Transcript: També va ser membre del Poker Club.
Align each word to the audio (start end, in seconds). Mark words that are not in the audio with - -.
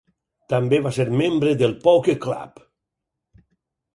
També 0.53 0.79
va 0.85 0.93
ser 0.95 1.05
membre 1.19 1.51
del 1.59 1.75
Poker 1.83 2.17
Club. 2.25 2.57